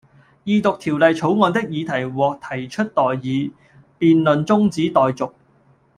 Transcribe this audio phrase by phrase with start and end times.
[0.45, 3.51] 二讀條例草案的議題獲提出待議，
[3.99, 5.31] 辯論中止待續